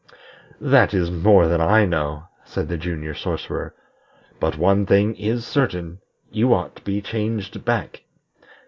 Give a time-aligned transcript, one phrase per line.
[0.59, 3.75] "That is more than I know," said the Junior Sorcerer.
[4.39, 5.99] "But one thing is certain
[6.31, 8.01] you ought to be changed back.